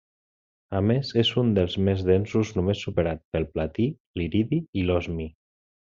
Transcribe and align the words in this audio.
A 0.77 0.79
més, 0.91 1.11
és 1.23 1.29
un 1.41 1.51
dels 1.59 1.75
més 1.89 2.01
densos, 2.09 2.55
només 2.61 2.81
superat 2.87 3.21
pel 3.37 3.49
platí, 3.55 3.89
l'iridi 4.21 4.61
i 4.83 4.89
l'osmi. 4.91 5.29